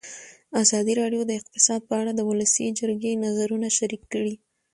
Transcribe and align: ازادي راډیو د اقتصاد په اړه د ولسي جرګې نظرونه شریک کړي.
ازادي 0.63 0.93
راډیو 1.01 1.21
د 1.25 1.31
اقتصاد 1.39 1.81
په 1.89 1.93
اړه 2.01 2.11
د 2.15 2.21
ولسي 2.29 2.65
جرګې 2.79 3.13
نظرونه 3.25 3.67
شریک 3.77 4.03
کړي. 4.13 4.35